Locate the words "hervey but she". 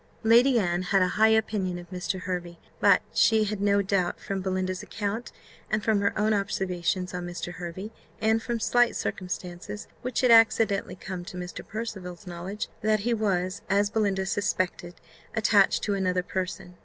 2.21-3.43